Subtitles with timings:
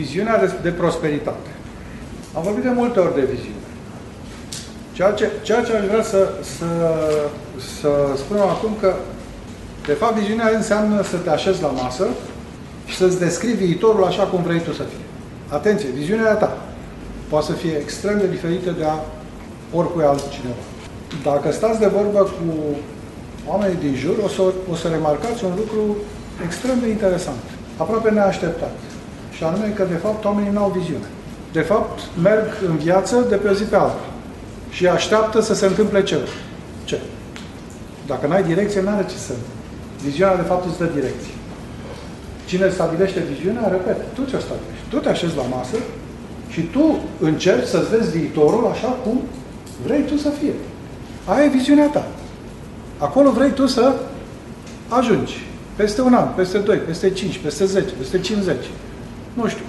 [0.00, 1.50] viziunea de, de prosperitate.
[2.36, 3.64] Am vorbit de multe ori de viziune.
[4.92, 6.68] Ceea ce, ceea ce aș vrea să, să,
[7.80, 8.94] să spunem acum că,
[9.86, 12.06] de fapt, viziunea înseamnă să te așezi la masă
[12.86, 15.04] și să-ți descrii viitorul așa cum vrei tu să fie.
[15.48, 16.56] Atenție, viziunea ta
[17.28, 18.96] poate să fie extrem de diferită de a
[19.72, 20.64] oricui altcineva.
[21.22, 22.76] Dacă stați de vorbă cu
[23.46, 24.42] oamenii din jur, o să,
[24.72, 25.96] o să remarcați un lucru
[26.46, 27.44] extrem de interesant,
[27.76, 28.76] aproape neașteptat.
[29.36, 31.08] Și anume că, de fapt, oamenii nu au viziune.
[31.52, 34.04] De fapt, merg în viață de pe o zi pe alta
[34.70, 36.28] și așteaptă să se întâmple ceva.
[36.84, 37.00] Ce?
[38.06, 39.32] Dacă n-ai direcție, n-are ce să
[40.04, 41.34] Viziunea, de fapt, îți dă direcție.
[42.46, 44.88] Cine stabilește viziunea, repet, tu ce stabilești.
[44.88, 45.76] Tu te așezi la masă
[46.48, 49.20] și tu încerci să-ți vezi viitorul așa cum
[49.86, 50.52] vrei tu să fie.
[51.24, 52.06] Aia e viziunea ta.
[52.98, 53.94] Acolo vrei tu să
[54.88, 55.46] ajungi.
[55.76, 58.66] Peste un an, peste doi, peste cinci, peste zece, peste cincizeci.
[59.38, 59.64] Nu știu.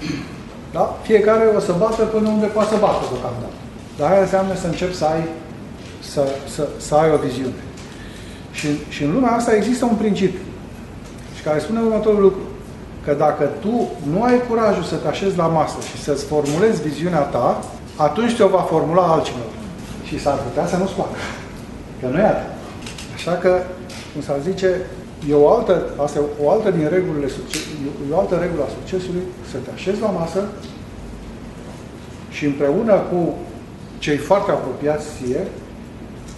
[0.76, 0.84] Da?
[1.02, 3.58] Fiecare o să bată până unde poate să bată deocamdată.
[3.97, 5.23] Dar aia înseamnă să începi să ai,
[6.11, 7.61] să, să, să ai o viziune.
[8.52, 10.45] Și, și în lumea asta există un principiu.
[11.36, 12.42] Și care spune următorul lucru.
[13.05, 17.20] Că dacă tu nu ai curajul să te așezi la masă și să-ți formulezi viziunea
[17.20, 17.64] ta,
[17.95, 19.55] atunci te-o va formula altcineva.
[20.08, 21.17] Și s-ar putea să nu-ți placă.
[21.99, 22.52] Că nu e atât.
[23.16, 23.61] Așa că,
[24.14, 24.70] cum s-ar zice,
[25.30, 27.26] e o altă, asta e o altă din regulile
[28.10, 30.42] e o altă regulă a succesului, să te așezi la masă
[32.30, 33.34] și împreună cu
[33.98, 35.48] cei foarte apropiați ție,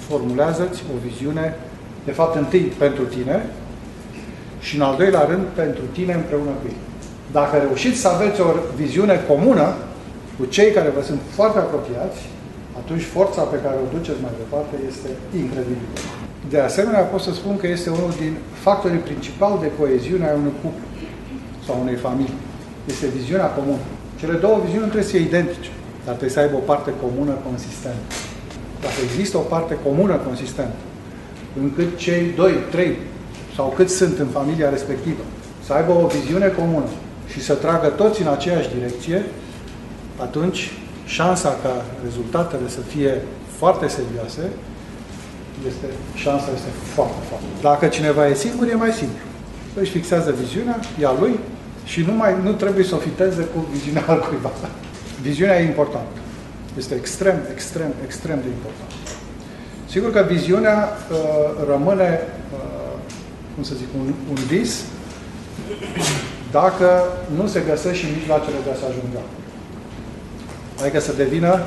[0.07, 1.55] formulează-ți o viziune,
[2.05, 3.49] de fapt întâi pentru tine
[4.59, 6.79] și în al doilea rând pentru tine împreună cu ei.
[7.31, 9.75] Dacă reușiți să aveți o viziune comună
[10.37, 12.19] cu cei care vă sunt foarte apropiați,
[12.77, 15.09] atunci forța pe care o duceți mai departe este
[15.41, 16.18] incredibilă.
[16.49, 20.53] De asemenea, pot să spun că este unul din factorii principali de coeziune a unui
[20.61, 20.87] cuplu
[21.65, 22.39] sau unei familii.
[22.85, 23.83] Este viziunea comună.
[24.19, 25.71] Cele două viziuni trebuie să fie identice,
[26.05, 28.07] dar trebuie să aibă o parte comună consistentă.
[28.81, 30.79] Dacă există o parte comună consistentă,
[31.61, 32.97] încât cei doi, trei
[33.55, 35.23] sau cât sunt în familia respectivă,
[35.65, 36.89] să aibă o viziune comună
[37.31, 39.23] și să tragă toți în aceeași direcție,
[40.21, 40.71] atunci
[41.05, 43.21] șansa ca rezultatele să fie
[43.57, 44.41] foarte serioase,
[45.67, 47.45] este, șansa este foarte, foarte.
[47.61, 49.23] Dacă cineva e singur, e mai simplu.
[49.81, 51.39] Își fixează viziunea, ea lui,
[51.83, 54.51] și nu, mai, nu trebuie să o fiteze cu viziunea al cuiva.
[55.21, 56.17] Viziunea e importantă.
[56.77, 58.93] Este extrem, extrem, extrem de importantă.
[59.89, 62.19] Sigur că viziunea uh, rămâne,
[62.53, 62.93] uh,
[63.53, 64.81] cum să zic, un, un vis
[66.51, 67.03] dacă
[67.35, 69.39] nu se găsesc și mijloacele de a se ajunge acolo.
[70.81, 71.59] Adică să devină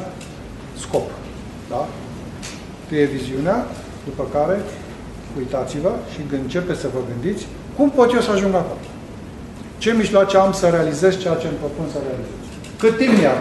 [0.79, 1.11] scop.
[1.69, 1.89] Da?
[2.97, 3.67] E viziunea,
[4.05, 4.61] după care
[5.39, 7.47] uitați-vă și începe să vă gândiți
[7.77, 8.87] cum pot eu să ajung acolo.
[9.79, 12.45] Ce mijloace am să realizez ceea ce îmi propun să realizez?
[12.83, 13.37] Cât timp mi-a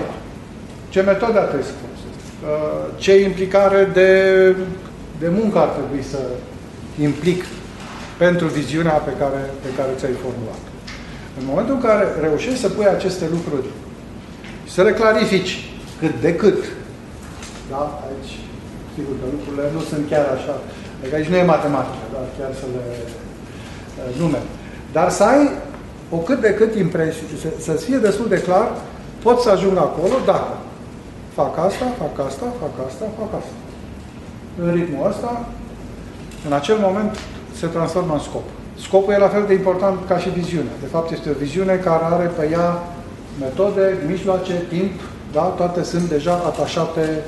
[0.89, 2.19] Ce metode ar trebui să folosesc?
[2.49, 4.11] Uh, ce implicare de,
[5.19, 6.19] de muncă ar trebui să
[7.07, 7.41] implic
[8.17, 10.63] pentru viziunea pe care, pe care ți-ai formulat?
[11.39, 13.67] În momentul în care reușești să pui aceste lucruri
[14.65, 15.53] și să le clarifici
[15.99, 16.63] cât de cât,
[17.69, 18.03] da?
[18.07, 18.33] Aici,
[18.95, 20.53] sigur că lucrurile nu sunt chiar așa,
[20.99, 22.21] adică aici nu e matematică, da?
[22.37, 24.47] chiar să le uh, numeri.
[24.97, 25.43] Dar să ai
[26.15, 27.23] o cât de cât impresie,
[27.65, 28.67] să-ți fie destul de clar,
[29.25, 30.53] pot să ajung acolo dacă
[31.33, 33.55] fac asta, fac asta, fac asta, fac asta.
[34.61, 35.45] În ritmul ăsta,
[36.47, 37.11] în acel moment,
[37.59, 38.43] se transformă în scop.
[38.85, 40.75] Scopul e la fel de important ca și viziunea.
[40.81, 42.83] De fapt, este o viziune care are pe ea
[43.39, 44.91] metode, mijloace, timp,
[45.31, 45.41] da?
[45.41, 47.23] toate sunt deja atașate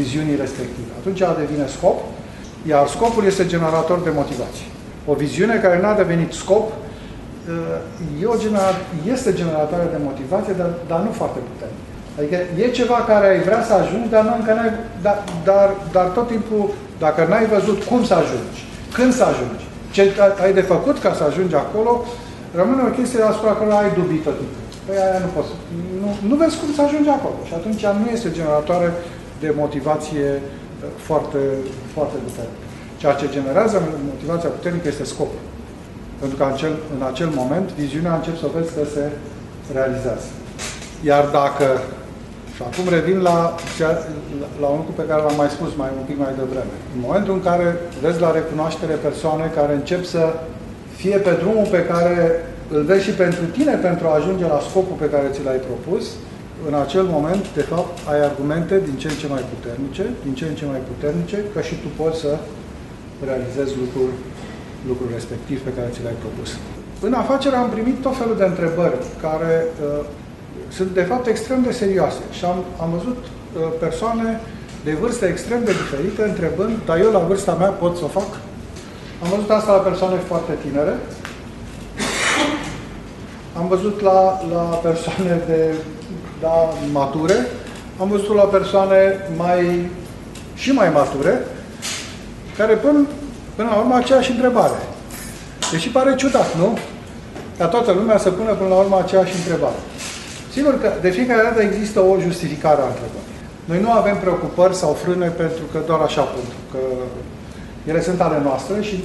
[0.00, 0.90] viziunii respective.
[1.00, 1.98] Atunci ea devine scop,
[2.70, 4.66] iar scopul este generator de motivație.
[5.10, 6.66] O viziune care n-a devenit scop
[8.22, 8.70] e o genera
[9.14, 11.84] este generatoare de motivație, dar, dar nu foarte puternic.
[12.18, 16.06] Adică e ceva care ai vrea să ajungi, dar nu încă n-ai, dar, dar, dar
[16.16, 16.64] tot timpul,
[17.04, 18.60] dacă n-ai văzut cum să ajungi,
[18.96, 19.64] când să ajungi,
[19.94, 20.02] ce
[20.44, 21.92] ai de făcut ca să ajungi acolo,
[22.60, 24.62] rămâne o chestie asupra care ai dubii tot timpul.
[24.86, 25.52] Păi aia nu poți.
[26.02, 27.38] Nu, nu vezi cum să ajungi acolo.
[27.48, 28.88] Și atunci nu este generatoare
[29.40, 31.38] de motivație uh, foarte,
[31.94, 32.64] foarte puternică.
[33.00, 33.76] Ceea ce generează
[34.12, 35.42] motivația puternică este scopul.
[36.20, 39.04] Pentru că în acel, în acel moment viziunea încep să vezi că se
[39.76, 40.28] realizează.
[41.10, 41.66] Iar dacă,
[42.54, 43.38] și acum revin la,
[43.82, 43.90] la,
[44.62, 47.32] la un lucru pe care l-am mai spus mai un pic mai devreme, în momentul
[47.34, 47.66] în care
[48.04, 50.22] vezi la recunoaștere persoane care încep să
[51.00, 52.16] fie pe drumul pe care
[52.74, 56.04] îl vezi și pentru tine pentru a ajunge la scopul pe care ți l-ai propus,
[56.68, 60.44] în acel moment, de fapt, ai argumente din ce în ce mai puternice, din ce
[60.48, 62.32] în ce mai puternice, că și tu poți să
[63.28, 64.16] realizezi lucruri
[64.90, 66.50] lucrul respectiv pe care ți l-ai propus.
[67.00, 70.04] În afacere am primit tot felul de întrebări care uh,
[70.68, 72.22] sunt de fapt extrem de serioase.
[72.30, 74.40] Și am, am văzut uh, persoane
[74.84, 78.30] de vârste extrem de diferite întrebând, dar eu la vârsta mea pot să o fac?
[79.22, 80.94] Am văzut asta la persoane foarte tinere,
[83.58, 85.74] am văzut la, la persoane de
[86.40, 87.46] da, mature,
[88.00, 89.90] am văzut la persoane mai
[90.54, 91.44] și mai mature,
[92.56, 93.06] care pun
[93.54, 94.78] până la urmă aceeași întrebare.
[95.70, 96.78] Deși pare ciudat, nu?
[97.58, 99.80] Ca toată lumea să pună până la urmă aceeași întrebare.
[100.52, 103.34] Sigur că de fiecare dată există o justificare a întrebării.
[103.64, 106.78] Noi nu avem preocupări sau frâne pentru că doar așa pentru că
[107.90, 109.04] ele sunt ale noastre și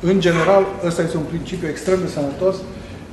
[0.00, 2.56] în general ăsta este un principiu extrem de sănătos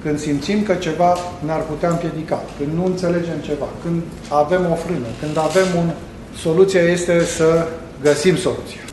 [0.07, 5.09] când simțim că ceva ne-ar putea împiedica, când nu înțelegem ceva, când avem o frână,
[5.21, 5.87] când avem un...
[6.45, 7.67] Soluția este să
[8.01, 8.83] găsim soluția,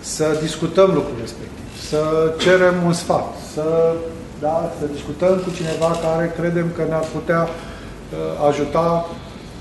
[0.00, 2.00] să discutăm lucrul respectiv, să
[2.38, 3.94] cerem un sfat, să,
[4.40, 9.08] da, să discutăm cu cineva care credem că ne-ar putea uh, ajuta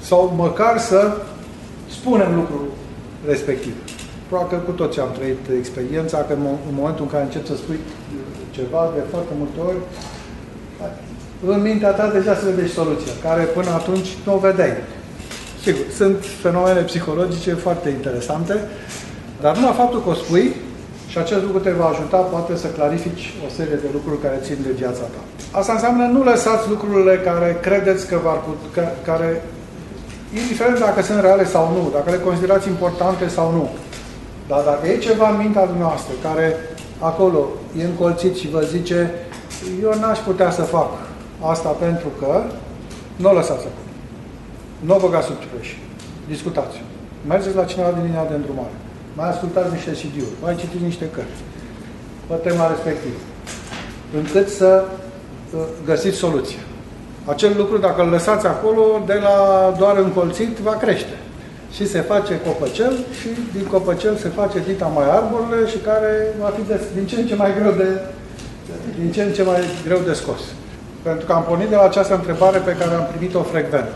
[0.01, 1.17] sau măcar să
[1.97, 2.65] spunem lucrul
[3.27, 3.73] respectiv.
[4.27, 6.33] Probabil că cu toți am trăit experiența că
[6.69, 7.79] în momentul în care încep să spui
[8.51, 9.81] ceva, de foarte multe ori,
[11.45, 14.74] în mintea ta deja se vede și soluția, care până atunci nu o vedeai.
[15.63, 18.56] Sigur, sunt fenomene psihologice foarte interesante,
[19.42, 20.56] dar numai faptul că o spui
[21.07, 24.57] și acest lucru te va ajuta poate să clarifici o serie de lucruri care țin
[24.68, 25.22] de viața ta.
[25.60, 29.44] Asta înseamnă nu lăsați lucrurile care credeți că v-ar putea, care,
[30.33, 33.69] indiferent dacă sunt reale sau nu, dacă le considerați importante sau nu,
[34.48, 36.56] dar dacă e ceva în mintea dumneavoastră care
[37.00, 37.48] acolo
[37.80, 39.12] e încolțit și vă zice
[39.81, 40.91] eu n-aș putea să fac
[41.41, 42.41] asta pentru că
[43.15, 43.89] nu o lăsați acolo.
[44.79, 45.67] Nu o băgați sub ciupeș.
[46.27, 46.81] Discutați.
[47.27, 48.75] Mergeți la cineva din linia de îndrumare.
[49.15, 50.37] Mai ascultați niște CD-uri.
[50.41, 51.41] Mai citiți niște cărți.
[52.27, 53.19] Pe tema respectivă.
[54.19, 56.63] Încât să uh, găsiți soluția.
[57.25, 59.35] Acel lucru, dacă îl lăsați acolo, de la
[59.77, 61.17] doar încolțit, va crește.
[61.71, 66.11] Și se face copăcel și din copăcel se face dita mai arborile și care
[66.41, 67.99] va fi de, din ce în ce mai greu de,
[69.01, 70.42] din ce în ce mai greu de scos.
[71.01, 73.94] Pentru că am pornit de la această întrebare pe care am primit-o frecvent.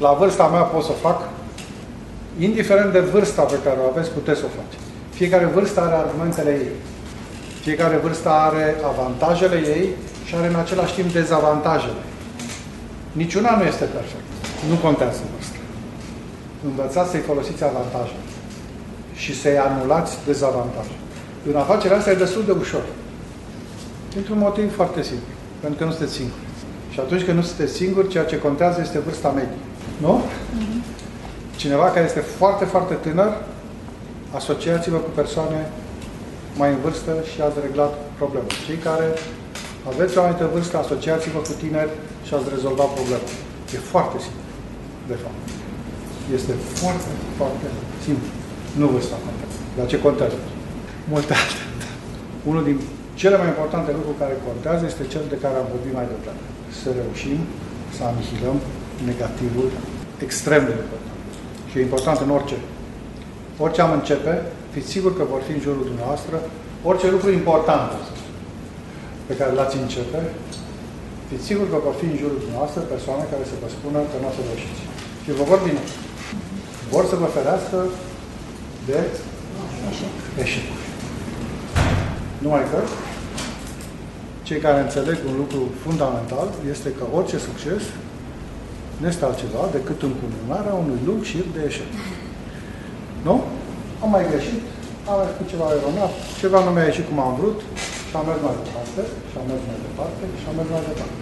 [0.00, 1.18] La vârsta mea pot să o fac?
[2.38, 4.84] Indiferent de vârsta pe care o aveți, puteți să o faceți.
[5.10, 6.70] Fiecare vârstă are argumentele ei.
[7.60, 9.88] Fiecare vârstă are avantajele ei
[10.24, 12.02] și are în același timp dezavantajele.
[13.12, 14.34] Niciuna nu este perfectă.
[14.68, 15.56] Nu contează vârsta.
[16.68, 18.24] Învățați să-i folosiți avantajele
[19.14, 21.00] și să-i anulați dezavantajele.
[21.50, 22.84] În afacerea asta e destul de ușor.
[24.16, 25.32] Dintr-un motiv foarte simplu.
[25.62, 26.44] Pentru că nu sunteți singuri.
[26.92, 29.60] Și atunci când nu sunteți singuri, ceea ce contează este vârsta medie.
[30.04, 30.12] Nu?
[30.22, 30.80] Mm-hmm.
[31.62, 33.32] Cineva care este foarte, foarte tânăr,
[34.38, 35.60] asociați-vă cu persoane
[36.60, 38.46] mai în vârstă și ați reglat problema.
[38.66, 39.06] Cei care
[39.90, 41.94] aveți o anumită vârstă, asociați-vă cu tineri
[42.26, 43.28] și ați rezolvat problema.
[43.74, 44.42] E foarte simplu,
[45.10, 45.42] de fapt.
[46.36, 47.66] Este foarte, foarte
[48.04, 48.28] simplu.
[48.80, 49.58] Nu vârsta contează.
[49.76, 50.38] Dar ce contează?
[51.12, 51.60] Multe alte.
[52.50, 52.78] Unul din
[53.20, 56.44] cele mai importante lucruri care contează este cel de care am vorbit mai devreme.
[56.80, 57.38] Să reușim
[57.96, 58.58] să anihilăm
[59.10, 59.68] negativul
[60.26, 61.18] extrem de important.
[61.68, 62.58] Și e important în orice.
[63.64, 64.34] Orice am începe,
[64.74, 66.36] fiți sigur că vor fi în jurul dumneavoastră,
[66.88, 67.90] orice lucru important
[69.28, 70.20] pe care l-ați începe,
[71.28, 74.28] fiți sigur că vor fi în jurul dumneavoastră persoane care să vă spună că nu
[74.30, 74.82] o să reușiți.
[75.24, 75.82] Și vă vor bine.
[76.94, 77.78] Vor să vă ferească
[78.88, 78.98] de
[80.44, 80.84] eșecuri.
[82.44, 82.78] Numai că
[84.48, 87.82] cei care înțeleg un lucru fundamental este că orice succes
[89.00, 91.90] nu este altceva decât încununarea unui lung șir de eșec.
[93.26, 93.36] Nu?
[94.02, 94.62] Am mai greșit,
[95.08, 96.12] am mai făcut ceva eronat,
[96.42, 97.58] ceva nu mi-a ieșit cum am vrut
[98.08, 101.18] și am mers mai departe, și am mers mai departe, și am mers mai departe.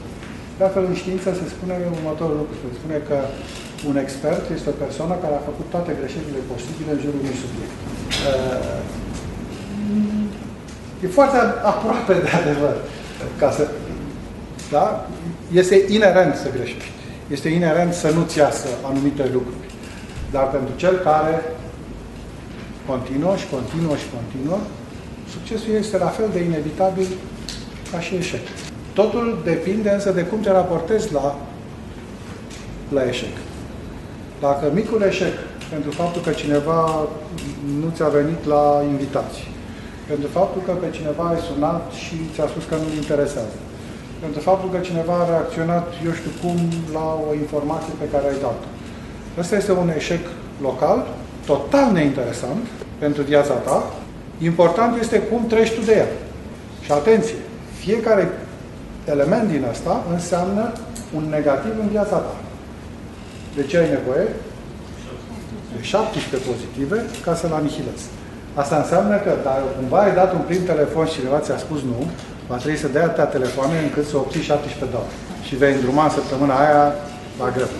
[0.57, 2.55] De altfel, în știință se spune următorul lucru.
[2.63, 3.19] Se spune că
[3.91, 7.79] un expert este o persoană care a făcut toate greșelile posibile în jurul unui subiect.
[11.05, 11.39] E foarte
[11.73, 12.77] aproape de adevăr.
[13.39, 13.69] Ca să,
[14.71, 15.07] da?
[15.53, 16.91] Este inerent să greșești.
[17.31, 19.57] Este inerent să nu-ți iasă anumite lucruri.
[20.31, 21.43] Dar pentru cel care
[22.87, 24.59] continuă și continuă și continuă,
[25.33, 27.07] succesul este la fel de inevitabil
[27.93, 28.41] ca și eșec.
[28.93, 31.39] Totul depinde însă de cum te raportezi la,
[32.89, 33.37] la eșec.
[34.41, 35.33] Dacă micul eșec,
[35.71, 37.09] pentru faptul că cineva
[37.81, 39.49] nu ți-a venit la invitații,
[40.11, 43.57] pentru faptul că pe cineva ai sunat și ți-a spus că nu-l interesează.
[44.25, 46.57] Pentru faptul că cineva a reacționat, eu știu cum,
[46.93, 48.69] la o informație pe care ai dat-o.
[49.39, 50.25] Ăsta este un eșec
[50.61, 51.07] local,
[51.47, 52.65] total neinteresant
[52.99, 53.93] pentru viața ta.
[54.39, 56.11] Important este cum treci tu de el.
[56.85, 57.35] Și atenție,
[57.79, 58.33] fiecare
[59.05, 60.73] element din asta înseamnă
[61.17, 62.35] un negativ în viața ta.
[63.57, 64.29] De ce ai nevoie?
[65.77, 68.05] De 17 pozitive ca să-l anihilezi.
[68.63, 72.01] Asta înseamnă că dacă cumva ai dat un prim telefon și cineva ți-a spus nu,
[72.49, 75.17] va trebui să dea atâtea telefoane încât să obții 17 dolari.
[75.47, 76.85] Și vei îndruma în săptămâna aia
[77.41, 77.71] la greu.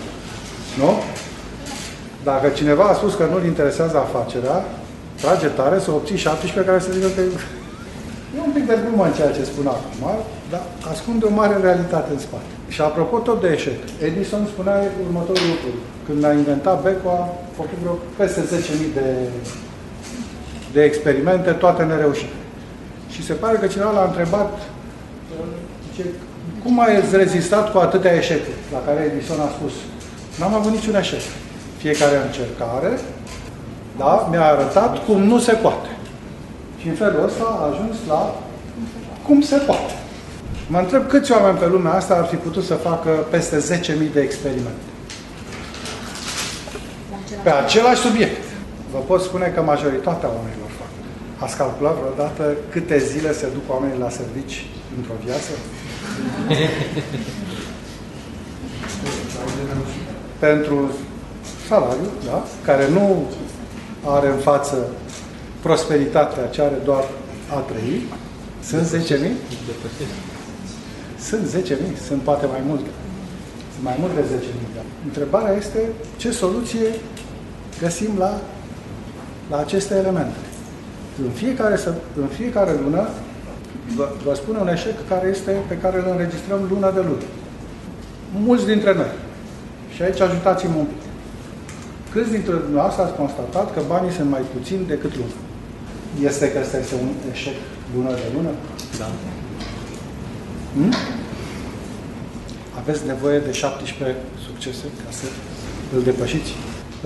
[0.81, 0.89] Nu?
[2.29, 4.57] Dacă cineva a spus că nu-l interesează afacerea,
[5.21, 7.21] trage tare să obții 17 care să zică că
[8.35, 10.03] e un pic de glumă în ceea ce spun acum,
[10.51, 12.51] dar ascunde o mare realitate în spate.
[12.73, 15.71] Și apropo tot de eșec, Edison spunea următorul lucru.
[16.05, 17.21] Când a inventat becul, a
[17.59, 19.07] făcut vreo peste 10.000 de,
[20.75, 22.37] de experimente, toate nereușite.
[23.13, 24.51] Și se pare că cineva l-a întrebat
[25.95, 26.03] ce,
[26.63, 28.61] cum ai rezistat cu atâtea eșecuri?
[28.71, 29.73] La care Edison a spus,
[30.39, 31.21] n-am avut niciun eșec.
[31.77, 32.91] Fiecare încercare
[33.97, 35.87] da, mi-a arătat cum nu se poate.
[36.79, 38.35] Și în felul ăsta a ajuns la
[39.27, 39.93] cum se poate.
[40.67, 44.21] Mă întreb câți oameni pe lumea asta ar fi putut să facă peste 10.000 de
[44.21, 44.85] experimente.
[47.43, 48.43] Pe același subiect.
[48.91, 50.64] Vă pot spune că majoritatea oamenilor fac.
[51.45, 54.65] Ați calculat vreodată câte zile se duc oamenii la servici
[54.97, 55.51] într-o viață?
[60.45, 60.91] Pentru
[61.67, 62.43] salariu, da?
[62.63, 63.25] care nu
[64.05, 64.87] are în față
[65.61, 67.03] prosperitatea ce are doar
[67.55, 68.03] a trăi,
[68.63, 69.11] sunt 10.000?
[71.19, 71.75] Sunt 10.000,
[72.07, 72.89] sunt poate mai multe.
[73.73, 74.25] Sunt mai mult de 10.000.
[74.75, 74.81] Da.
[75.05, 75.79] Întrebarea este
[76.17, 76.85] ce soluție
[77.79, 78.39] găsim la,
[79.49, 80.37] la aceste elemente.
[81.23, 81.79] În fiecare,
[82.21, 83.07] în fiecare lună
[83.95, 87.27] vă, vă spun un eșec care este, pe care îl înregistrăm luna de lună.
[88.47, 89.11] Mulți dintre noi.
[89.93, 91.03] Și aici ajutați-mă un pic.
[92.13, 95.37] Câți dintre dumneavoastră ați constatat că banii sunt mai puțini decât luna?
[96.29, 97.57] Este că ăsta este un eșec
[97.95, 98.51] lună de lună?
[98.99, 99.07] Da.
[100.73, 100.93] Hmm?
[102.79, 104.17] Aveți nevoie de 17
[104.47, 105.25] succese ca să
[105.95, 106.51] îl depășiți.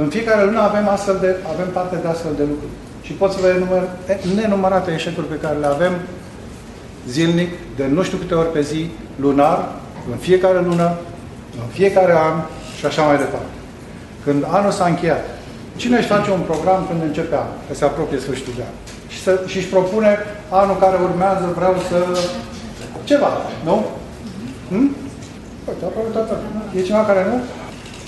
[0.01, 2.75] În fiecare lună avem, astfel de, avem parte de astfel de lucruri.
[3.09, 3.83] Și pot să vă enumăr
[4.35, 5.93] nenumărate eșecuri pe care le avem
[7.07, 9.59] zilnic, de nu știu câte ori pe zi, lunar,
[10.11, 10.87] în fiecare lună,
[11.61, 12.35] în fiecare an
[12.77, 13.53] și așa mai departe.
[14.23, 15.23] Când anul s-a încheiat,
[15.75, 18.75] cine își face un program când începe anul, că se apropie sfârșitul de an?
[19.07, 20.17] Și, să, și își propune
[20.49, 21.97] anul care urmează, vreau să...
[23.03, 23.31] ceva,
[23.63, 23.85] nu?
[24.69, 24.95] Hmm?
[25.67, 26.33] Uite, aproape toată.
[26.77, 27.37] E cineva care nu?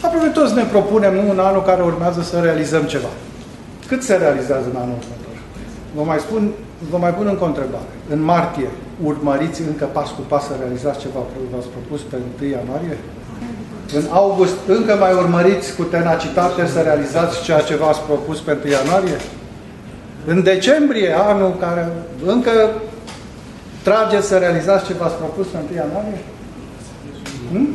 [0.05, 3.11] Aproape toți ne propunem în anul care urmează să realizăm ceva.
[3.91, 5.35] Cât se realizează în anul următor?
[5.95, 6.41] Vă mai spun,
[6.91, 7.91] vă mai pun încă o întrebare.
[8.13, 8.69] În martie,
[9.03, 11.19] urmăriți încă pas cu pas să realizați ceva
[11.51, 12.97] v-ați propus pe 1 ianuarie?
[13.97, 18.71] În august încă mai urmăriți cu tenacitate să realizați ceea ce v-ați propus pe 1
[18.71, 19.17] ianuarie?
[20.25, 21.83] În decembrie, anul care
[22.25, 22.51] încă
[23.83, 26.19] trageți să realizați ce v-ați propus pe 1 ianuarie?
[27.51, 27.67] Hmm?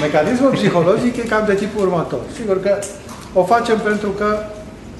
[0.00, 2.20] Mecanismul psihologic e cam de tipul următor.
[2.38, 2.78] Sigur că
[3.34, 4.28] o facem pentru că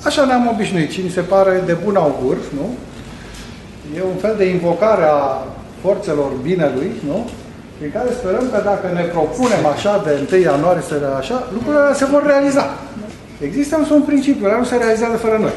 [0.05, 2.67] așa ne-am obișnuit și ni se pare de bun augur, nu?
[3.97, 5.45] E un fel de invocare a
[5.83, 7.31] forțelor binelui, nu?
[7.78, 12.05] Prin care sperăm că dacă ne propunem așa de 1 ianuarie să așa, lucrurile se
[12.05, 12.64] vor realiza.
[13.40, 15.52] Există însă un principiu, ăla nu se realizează fără noi.